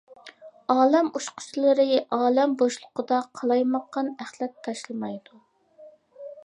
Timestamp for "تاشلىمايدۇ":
4.69-5.43